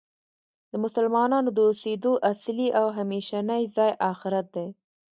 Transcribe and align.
د 0.71 0.73
مسلمانانو 0.85 1.49
د 1.53 1.57
اوسیدو 1.69 2.13
اصلی 2.31 2.67
او 2.79 2.85
همیشنی 2.97 3.61
ځای 3.75 3.91
آخرت 4.11 4.47
دی. 4.55 4.67